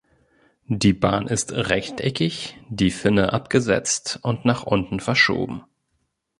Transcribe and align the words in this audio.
Die 0.65 0.93
Bahn 0.93 1.27
ist 1.27 1.51
rechteckig, 1.51 2.57
die 2.69 2.89
Finne 2.89 3.33
abgesetzt 3.33 4.17
und 4.23 4.45
nach 4.45 4.63
unten 4.63 4.99
verschoben. 4.99 5.63